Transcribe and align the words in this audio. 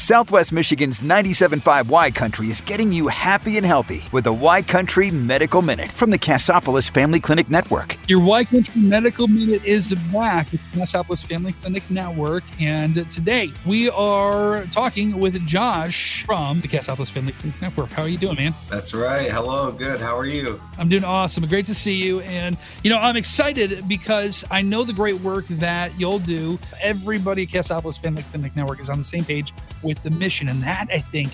Southwest 0.00 0.50
Michigan's 0.50 1.00
97.5 1.00 1.90
Y 1.90 2.10
Country 2.12 2.46
is 2.46 2.62
getting 2.62 2.90
you 2.90 3.08
happy 3.08 3.58
and 3.58 3.66
healthy 3.66 4.02
with 4.12 4.24
the 4.24 4.32
Y 4.32 4.62
Country 4.62 5.10
Medical 5.10 5.60
Minute 5.60 5.92
from 5.92 6.08
the 6.08 6.16
Cassopolis 6.16 6.88
Family 6.88 7.20
Clinic 7.20 7.50
Network. 7.50 7.98
Your 8.08 8.20
Y 8.20 8.44
Country 8.44 8.80
Medical 8.80 9.28
Minute 9.28 9.62
is 9.62 9.92
back 10.10 10.50
with 10.52 10.62
Cassopolis 10.72 11.22
Family 11.22 11.52
Clinic 11.52 11.88
Network. 11.90 12.44
And 12.58 13.10
today 13.10 13.52
we 13.66 13.90
are 13.90 14.64
talking 14.72 15.20
with 15.20 15.46
Josh 15.46 16.24
from 16.24 16.62
the 16.62 16.68
Cassopolis 16.68 17.10
Family 17.10 17.34
Clinic 17.34 17.60
Network. 17.60 17.90
How 17.90 18.04
are 18.04 18.08
you 18.08 18.16
doing, 18.16 18.36
man? 18.36 18.54
That's 18.70 18.94
right. 18.94 19.30
Hello. 19.30 19.70
Good. 19.70 20.00
How 20.00 20.16
are 20.16 20.24
you? 20.24 20.58
I'm 20.78 20.88
doing 20.88 21.04
awesome. 21.04 21.46
Great 21.46 21.66
to 21.66 21.74
see 21.74 21.96
you. 21.96 22.20
And, 22.20 22.56
you 22.82 22.88
know, 22.88 22.98
I'm 22.98 23.16
excited 23.16 23.86
because 23.86 24.46
I 24.50 24.62
know 24.62 24.82
the 24.82 24.94
great 24.94 25.20
work 25.20 25.46
that 25.48 26.00
you'll 26.00 26.20
do. 26.20 26.58
Everybody 26.80 27.42
at 27.42 27.50
Cassopolis 27.50 27.98
Family 27.98 28.22
Clinic 28.22 28.56
Network 28.56 28.80
is 28.80 28.88
on 28.88 28.96
the 28.96 29.04
same 29.04 29.26
page 29.26 29.52
with 29.82 29.89
the 29.98 30.10
mission. 30.10 30.48
And 30.48 30.62
that, 30.62 30.88
I 30.92 30.98
think, 30.98 31.30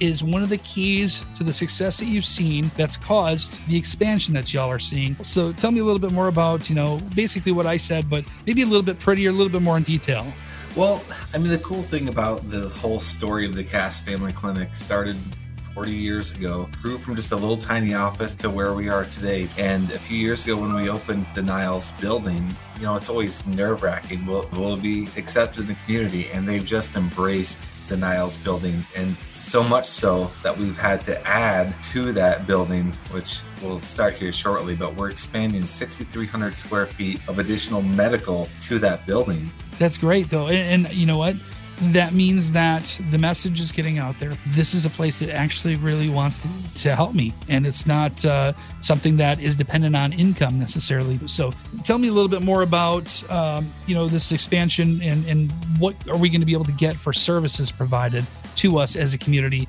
is 0.00 0.22
one 0.22 0.42
of 0.42 0.48
the 0.48 0.58
keys 0.58 1.24
to 1.34 1.42
the 1.42 1.52
success 1.52 1.98
that 1.98 2.06
you've 2.06 2.24
seen 2.24 2.70
that's 2.76 2.96
caused 2.96 3.66
the 3.66 3.76
expansion 3.76 4.32
that 4.34 4.54
y'all 4.54 4.70
are 4.70 4.78
seeing. 4.78 5.16
So 5.24 5.52
tell 5.52 5.70
me 5.70 5.80
a 5.80 5.84
little 5.84 5.98
bit 5.98 6.12
more 6.12 6.28
about, 6.28 6.68
you 6.68 6.76
know, 6.76 7.00
basically 7.14 7.52
what 7.52 7.66
I 7.66 7.76
said, 7.76 8.08
but 8.08 8.24
maybe 8.46 8.62
a 8.62 8.66
little 8.66 8.82
bit 8.82 8.98
prettier, 8.98 9.30
a 9.30 9.32
little 9.32 9.52
bit 9.52 9.62
more 9.62 9.76
in 9.76 9.82
detail. 9.82 10.26
Well, 10.76 11.02
I 11.34 11.38
mean, 11.38 11.50
the 11.50 11.58
cool 11.58 11.82
thing 11.82 12.08
about 12.08 12.48
the 12.50 12.68
whole 12.68 13.00
story 13.00 13.46
of 13.46 13.54
the 13.54 13.64
Cass 13.64 14.00
Family 14.00 14.32
Clinic 14.32 14.76
started 14.76 15.16
40 15.74 15.90
years 15.90 16.34
ago, 16.34 16.68
grew 16.82 16.98
from 16.98 17.16
just 17.16 17.32
a 17.32 17.36
little 17.36 17.56
tiny 17.56 17.94
office 17.94 18.34
to 18.36 18.50
where 18.50 18.74
we 18.74 18.88
are 18.88 19.04
today. 19.04 19.48
And 19.58 19.90
a 19.92 19.98
few 19.98 20.16
years 20.16 20.44
ago, 20.44 20.56
when 20.56 20.74
we 20.74 20.88
opened 20.88 21.26
the 21.34 21.42
Niles 21.42 21.92
building, 22.00 22.54
you 22.76 22.82
know, 22.82 22.96
it's 22.96 23.08
always 23.08 23.46
nerve 23.46 23.82
wracking. 23.82 24.24
Will, 24.26 24.48
will 24.52 24.76
be 24.76 25.08
accepted 25.16 25.62
in 25.62 25.66
the 25.68 25.74
community? 25.74 26.28
And 26.30 26.48
they've 26.48 26.64
just 26.64 26.96
embraced 26.96 27.68
the 27.88 27.96
Niles 27.96 28.36
building, 28.36 28.84
and 28.94 29.16
so 29.38 29.62
much 29.64 29.86
so 29.86 30.30
that 30.42 30.56
we've 30.56 30.76
had 30.76 31.02
to 31.04 31.26
add 31.26 31.74
to 31.84 32.12
that 32.12 32.46
building, 32.46 32.92
which 33.10 33.40
we'll 33.62 33.80
start 33.80 34.14
here 34.14 34.32
shortly. 34.32 34.76
But 34.76 34.94
we're 34.94 35.10
expanding 35.10 35.62
6,300 35.62 36.54
square 36.54 36.86
feet 36.86 37.20
of 37.28 37.38
additional 37.38 37.82
medical 37.82 38.48
to 38.62 38.78
that 38.80 39.06
building. 39.06 39.50
That's 39.78 39.96
great, 39.96 40.28
though. 40.28 40.48
And, 40.48 40.86
and 40.86 40.94
you 40.94 41.06
know 41.06 41.18
what? 41.18 41.36
That 41.80 42.12
means 42.12 42.50
that 42.52 43.00
the 43.10 43.18
message 43.18 43.60
is 43.60 43.72
getting 43.72 43.98
out 43.98 44.18
there. 44.18 44.36
This 44.48 44.74
is 44.74 44.84
a 44.84 44.90
place 44.90 45.18
that 45.20 45.30
actually 45.30 45.76
really 45.76 46.08
wants 46.08 46.42
to, 46.42 46.48
to 46.82 46.94
help 46.94 47.14
me, 47.14 47.32
and 47.48 47.66
it's 47.66 47.86
not 47.86 48.24
uh, 48.24 48.52
something 48.80 49.16
that 49.18 49.40
is 49.40 49.56
dependent 49.56 49.94
on 49.96 50.12
income 50.12 50.58
necessarily. 50.58 51.18
So, 51.26 51.52
tell 51.84 51.98
me 51.98 52.08
a 52.08 52.12
little 52.12 52.28
bit 52.28 52.42
more 52.42 52.62
about 52.62 53.30
um, 53.30 53.68
you 53.86 53.94
know 53.94 54.08
this 54.08 54.32
expansion 54.32 55.00
and 55.02 55.24
and 55.26 55.52
what 55.78 55.94
are 56.08 56.18
we 56.18 56.28
going 56.28 56.40
to 56.40 56.46
be 56.46 56.52
able 56.52 56.64
to 56.64 56.72
get 56.72 56.96
for 56.96 57.12
services 57.12 57.70
provided 57.70 58.26
to 58.56 58.78
us 58.78 58.96
as 58.96 59.14
a 59.14 59.18
community 59.18 59.68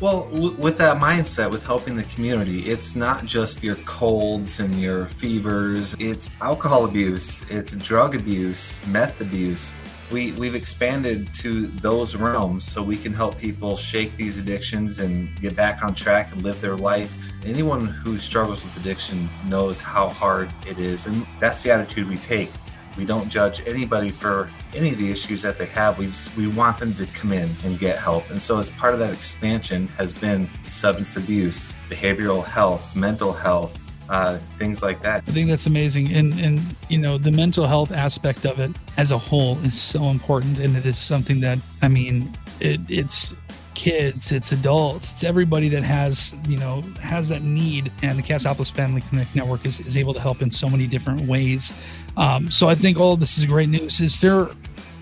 well, 0.00 0.28
w- 0.30 0.54
with 0.56 0.76
that 0.78 1.00
mindset, 1.00 1.50
with 1.50 1.64
helping 1.64 1.94
the 1.94 2.02
community, 2.02 2.62
it's 2.62 2.96
not 2.96 3.24
just 3.24 3.62
your 3.62 3.76
colds 3.86 4.58
and 4.58 4.74
your 4.74 5.06
fevers, 5.06 5.94
it's 6.00 6.28
alcohol 6.40 6.84
abuse, 6.84 7.48
it's 7.48 7.76
drug 7.76 8.16
abuse, 8.16 8.84
meth 8.88 9.20
abuse 9.20 9.76
we 10.10 10.32
we've 10.32 10.54
expanded 10.54 11.32
to 11.34 11.66
those 11.66 12.16
realms 12.16 12.64
so 12.64 12.82
we 12.82 12.96
can 12.96 13.12
help 13.12 13.38
people 13.38 13.76
shake 13.76 14.16
these 14.16 14.38
addictions 14.38 14.98
and 14.98 15.40
get 15.40 15.56
back 15.56 15.82
on 15.82 15.94
track 15.94 16.32
and 16.32 16.42
live 16.42 16.60
their 16.60 16.76
life. 16.76 17.30
Anyone 17.44 17.86
who 17.86 18.18
struggles 18.18 18.62
with 18.62 18.76
addiction 18.76 19.28
knows 19.46 19.80
how 19.80 20.08
hard 20.08 20.52
it 20.66 20.78
is 20.78 21.06
and 21.06 21.26
that's 21.40 21.62
the 21.62 21.70
attitude 21.72 22.08
we 22.08 22.18
take. 22.18 22.50
We 22.96 23.04
don't 23.04 23.28
judge 23.28 23.60
anybody 23.66 24.10
for 24.10 24.48
any 24.72 24.92
of 24.92 24.98
the 24.98 25.10
issues 25.10 25.42
that 25.42 25.58
they 25.58 25.66
have. 25.66 25.98
We 25.98 26.10
we 26.36 26.46
want 26.48 26.78
them 26.78 26.94
to 26.94 27.06
come 27.06 27.32
in 27.32 27.50
and 27.64 27.78
get 27.78 27.98
help. 27.98 28.30
And 28.30 28.40
so 28.40 28.58
as 28.58 28.70
part 28.70 28.94
of 28.94 29.00
that 29.00 29.12
expansion 29.12 29.88
has 29.88 30.12
been 30.12 30.48
substance 30.64 31.16
abuse 31.16 31.74
behavioral 31.88 32.44
health 32.44 32.94
mental 32.94 33.32
health 33.32 33.78
uh, 34.08 34.38
things 34.58 34.82
like 34.82 35.02
that. 35.02 35.24
I 35.26 35.30
think 35.32 35.48
that's 35.48 35.66
amazing, 35.66 36.12
and 36.12 36.32
and 36.40 36.60
you 36.88 36.98
know 36.98 37.18
the 37.18 37.32
mental 37.32 37.66
health 37.66 37.92
aspect 37.92 38.44
of 38.44 38.60
it 38.60 38.70
as 38.96 39.10
a 39.10 39.18
whole 39.18 39.58
is 39.64 39.80
so 39.80 40.04
important, 40.04 40.58
and 40.58 40.76
it 40.76 40.86
is 40.86 40.98
something 40.98 41.40
that 41.40 41.58
I 41.82 41.88
mean 41.88 42.36
it, 42.60 42.80
it's 42.88 43.34
kids, 43.74 44.32
it's 44.32 44.52
adults, 44.52 45.12
it's 45.12 45.24
everybody 45.24 45.68
that 45.70 45.82
has 45.82 46.34
you 46.46 46.58
know 46.58 46.82
has 47.00 47.28
that 47.30 47.42
need, 47.42 47.90
and 48.02 48.18
the 48.18 48.22
Cassopolis 48.22 48.70
Family 48.70 49.00
Clinic 49.00 49.28
Network 49.34 49.64
is, 49.64 49.80
is 49.80 49.96
able 49.96 50.14
to 50.14 50.20
help 50.20 50.42
in 50.42 50.50
so 50.50 50.68
many 50.68 50.86
different 50.86 51.22
ways. 51.22 51.72
Um, 52.16 52.50
so 52.50 52.68
I 52.68 52.74
think 52.74 52.98
all 52.98 53.14
of 53.14 53.20
this 53.20 53.38
is 53.38 53.46
great 53.46 53.68
news. 53.68 54.00
Is 54.00 54.20
there 54.20 54.48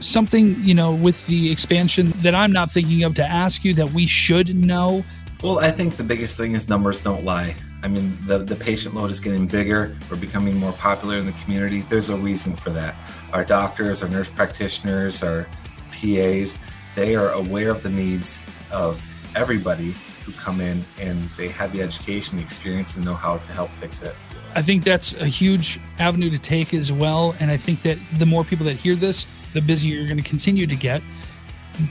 something 0.01 0.57
you 0.63 0.75
know 0.75 0.95
with 0.95 1.27
the 1.27 1.51
expansion 1.51 2.11
that 2.19 2.35
I'm 2.35 2.53
not 2.53 2.71
thinking 2.71 3.03
of 3.03 3.15
to 3.17 3.27
ask 3.27 3.65
you 3.65 3.75
that 3.75 3.91
we 3.91 4.07
should 4.07 4.55
know? 4.55 5.05
Well, 5.43 5.59
I 5.59 5.73
think 5.73 5.97
the 5.97 6.05
biggest 6.05 6.37
thing 6.37 6.53
is 6.53 6.69
numbers 6.69 7.03
don't 7.03 7.25
lie. 7.25 7.57
I 7.85 7.89
mean, 7.89 8.17
the, 8.27 8.39
the 8.39 8.55
patient 8.55 8.95
load 8.95 9.11
is 9.11 9.19
getting 9.19 9.47
bigger. 9.47 9.97
We're 10.11 10.17
becoming 10.17 10.57
more 10.57 10.73
popular 10.73 11.17
in 11.17 11.27
the 11.27 11.33
community. 11.33 11.81
There's 11.83 12.11
a 12.11 12.17
reason 12.17 12.55
for 12.55 12.71
that. 12.71 12.95
Our 13.33 13.45
doctors, 13.45 14.03
our 14.03 14.09
nurse 14.09 14.31
practitioners, 14.31 15.23
our 15.23 15.49
PAs, 15.91 16.59
they 16.95 17.17
are 17.17 17.31
aware 17.31 17.71
of 17.71 17.83
the 17.83 17.91
needs 17.91 18.41
of 18.71 19.05
everybody 19.35 19.95
who 20.25 20.33
come 20.33 20.61
in 20.61 20.83
and 21.01 21.19
they 21.37 21.49
have 21.49 21.73
the 21.73 21.83
education, 21.83 22.39
the 22.39 22.45
experience, 22.45 22.97
and 22.97 23.05
know 23.05 23.15
how 23.15 23.39
to 23.39 23.53
help 23.53 23.71
fix 23.71 24.03
it. 24.03 24.15
I 24.55 24.63
think 24.63 24.85
that's 24.85 25.15
a 25.15 25.27
huge 25.27 25.81
avenue 25.99 26.31
to 26.31 26.39
take 26.39 26.75
as 26.75 26.93
well. 26.93 27.35
And 27.41 27.51
I 27.51 27.57
think 27.57 27.83
that 27.83 27.99
the 28.19 28.27
more 28.27 28.45
people 28.45 28.67
that 28.67 28.77
hear 28.77 28.95
this, 28.95 29.27
the 29.55 29.61
busier 29.61 29.97
you're 29.97 30.07
going 30.07 30.23
to 30.23 30.29
continue 30.29 30.67
to 30.67 30.77
get. 30.77 31.03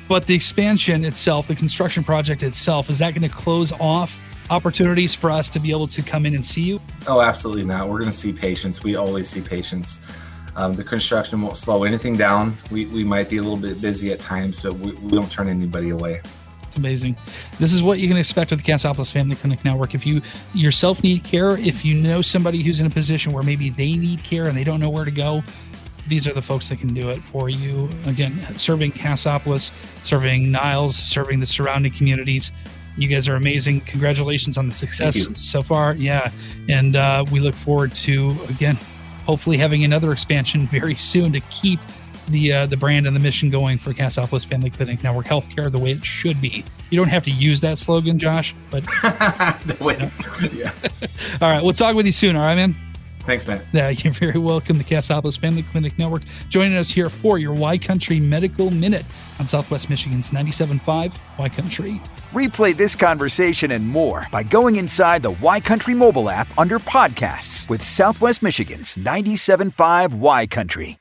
But 0.08 0.28
the 0.28 0.36
expansion 0.36 1.04
itself, 1.04 1.48
the 1.48 1.56
construction 1.56 2.04
project 2.04 2.44
itself, 2.44 2.90
is 2.90 3.00
that 3.00 3.12
going 3.12 3.28
to 3.28 3.36
close 3.36 3.72
off 3.74 4.18
opportunities 4.52 5.16
for 5.16 5.32
us 5.32 5.50
to 5.50 5.60
be 5.60 5.72
able 5.72 5.88
to 5.88 6.04
come 6.04 6.26
in 6.26 6.36
and 6.36 6.46
see 6.46 6.62
you? 6.62 6.80
Oh, 7.08 7.22
absolutely 7.22 7.64
not. 7.64 7.90
We're 7.90 8.00
going 8.00 8.12
to 8.12 8.18
see 8.18 8.34
patients. 8.34 8.84
We 8.84 8.96
always 8.96 9.30
see 9.30 9.42
patients. 9.42 10.06
Um, 10.58 10.76
the 10.76 10.84
construction 10.84 11.42
won't 11.42 11.56
slow 11.56 11.86
anything 11.86 12.18
down. 12.18 12.56
We, 12.70 12.86
we 12.88 13.06
might 13.06 13.30
be 13.30 13.38
a 13.38 13.42
little 13.42 13.58
bit 13.58 13.82
busy 13.82 14.12
at 14.12 14.20
times, 14.20 14.62
but 14.62 14.74
we, 14.74 14.92
we 14.92 15.12
don't 15.12 15.32
turn 15.32 15.48
anybody 15.48 15.90
away. 15.90 16.22
It's 16.64 16.76
amazing. 16.76 17.16
This 17.60 17.74
is 17.74 17.82
what 17.82 18.00
you 18.00 18.08
can 18.08 18.18
expect 18.18 18.52
with 18.52 18.64
the 18.64 18.72
Cassopolis 18.72 19.12
Family 19.12 19.36
Clinic 19.36 19.64
Network. 19.64 19.96
If 19.96 20.06
you 20.06 20.22
yourself 20.54 21.04
need 21.04 21.24
care, 21.24 21.58
if 21.58 21.84
you 21.86 21.94
know 21.94 22.22
somebody 22.22 22.62
who's 22.62 22.80
in 22.80 22.86
a 22.86 22.90
position 22.90 23.32
where 23.32 23.44
maybe 23.44 23.70
they 23.70 23.94
need 23.96 24.24
care 24.24 24.46
and 24.46 24.58
they 24.58 24.64
don't 24.64 24.80
know 24.80 24.90
where 24.90 25.06
to 25.06 25.12
go, 25.12 25.44
these 26.08 26.28
are 26.28 26.34
the 26.34 26.42
folks 26.42 26.70
that 26.70 26.80
can 26.80 26.94
do 26.94 27.10
it 27.10 27.24
for 27.24 27.50
you. 27.50 27.90
Again, 28.06 28.58
serving 28.58 28.92
Cassopolis, 28.92 29.72
serving 30.04 30.52
Niles, 30.52 30.96
serving 30.98 31.40
the 31.40 31.46
surrounding 31.46 31.94
communities. 31.94 32.52
You 32.98 33.08
guys 33.08 33.28
are 33.28 33.36
amazing. 33.36 33.82
Congratulations 33.82 34.58
on 34.58 34.68
the 34.68 34.74
success 34.74 35.28
so 35.40 35.62
far. 35.62 35.96
Yeah. 35.96 36.32
And 36.68 36.96
uh, 36.96 37.26
we 37.32 37.40
look 37.40 37.56
forward 37.56 37.96
to, 37.96 38.38
again, 38.50 38.78
hopefully 39.26 39.58
having 39.58 39.84
another 39.84 40.12
expansion 40.12 40.68
very 40.68 40.96
soon 40.96 41.32
to 41.34 41.40
keep 41.42 41.80
the 42.28 42.54
uh, 42.54 42.66
the 42.66 42.78
brand 42.78 43.08
and 43.08 43.16
the 43.16 43.20
mission 43.20 43.50
going 43.50 43.78
for 43.78 43.94
Cassopolis 43.94 44.46
Family 44.46 44.70
Clinic 44.70 45.04
Network 45.04 45.26
Healthcare 45.26 45.72
the 45.72 45.80
way 45.80 45.92
it 45.92 46.06
should 46.06 46.40
be. 46.40 46.64
You 46.90 46.98
don't 46.98 47.10
have 47.10 47.24
to 47.24 47.32
use 47.32 47.62
that 47.62 47.78
slogan, 47.78 48.20
Josh, 48.20 48.56
but. 48.70 48.84
the 49.66 49.78
way, 49.80 49.98
yeah. 50.54 50.72
all 51.42 51.52
right. 51.52 51.64
We'll 51.64 51.74
talk 51.74 51.96
with 51.96 52.06
you 52.06 52.12
soon. 52.12 52.36
All 52.36 52.44
right, 52.44 52.56
man? 52.56 52.76
Thanks, 53.26 53.48
man. 53.48 53.62
Yeah, 53.74 53.90
you're 53.90 54.14
very 54.14 54.40
welcome. 54.40 54.78
The 54.78 54.84
Cassopolis 54.84 55.38
Family 55.38 55.64
Clinic 55.64 55.98
Network 55.98 56.24
joining 56.50 56.78
us 56.78 56.90
here 56.90 57.10
for 57.10 57.38
your 57.38 57.54
Y 57.54 57.78
Country 57.78 58.20
Medical 58.20 58.72
Minute 58.72 59.06
on 59.40 59.46
Southwest 59.46 59.90
Michigan's 59.90 60.32
97.5 60.32 61.18
Y 61.38 61.50
Country. 61.50 62.02
Replay 62.34 62.76
this 62.76 62.96
conversation 62.96 63.72
and 63.72 63.88
more 63.88 64.28
by 64.32 64.44
going 64.44 64.78
inside 64.78 65.24
the 65.24 65.32
Y 65.32 65.60
Country 65.60 65.94
mobile 65.94 66.30
app 66.30 66.48
under 66.58 66.80
podcasts 66.80 67.70
with 67.70 67.82
Southwest 67.82 68.42
Michigan's 68.42 68.96
97.5 68.96 70.14
Y 70.14 70.48
Country. 70.48 71.01